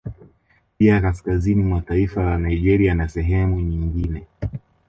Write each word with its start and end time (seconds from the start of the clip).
Pia 0.77 1.01
kaskazini 1.01 1.63
mwa 1.63 1.81
taifa 1.81 2.23
la 2.23 2.37
Nigeria 2.37 2.93
na 2.95 3.09
sehemu 3.09 3.59
nyigine 3.61 4.27